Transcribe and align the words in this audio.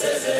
voices 0.00 0.39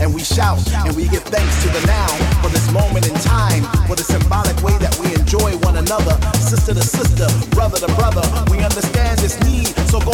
and 0.00 0.12
we 0.14 0.22
shout 0.22 0.60
and 0.86 0.94
we 0.96 1.08
give 1.08 1.22
thanks 1.24 1.62
to 1.62 1.68
the 1.68 1.86
now 1.86 2.08
for 2.42 2.48
this 2.48 2.70
moment 2.72 3.06
in 3.08 3.14
time, 3.20 3.62
for 3.86 3.96
the 3.96 4.04
symbolic 4.04 4.56
way 4.62 4.76
that 4.78 4.96
we 4.98 5.14
enjoy 5.14 5.56
one 5.64 5.76
another, 5.76 6.14
sister 6.38 6.74
to 6.74 6.82
sister, 6.82 7.26
brother 7.50 7.78
to 7.78 7.90
brother. 7.94 8.22
We 8.50 8.58
understand 8.62 9.18
this 9.18 9.38
need, 9.44 9.68
so 9.90 10.00
go 10.00 10.12